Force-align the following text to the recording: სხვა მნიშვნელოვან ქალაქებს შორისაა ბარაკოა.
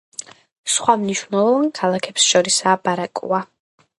სხვა 0.75 0.95
მნიშვნელოვან 1.01 1.69
ქალაქებს 1.81 2.25
შორისაა 2.31 2.83
ბარაკოა. 2.89 3.45